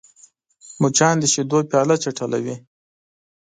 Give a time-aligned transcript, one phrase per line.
[0.81, 2.55] مچان د شیدو پیاله چټله کوي